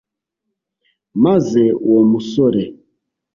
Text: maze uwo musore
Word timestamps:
maze 1.23 1.63
uwo 1.87 2.01
musore 2.11 2.63